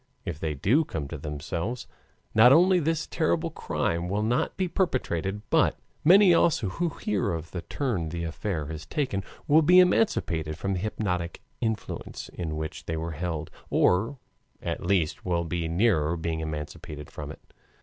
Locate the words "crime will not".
3.51-4.57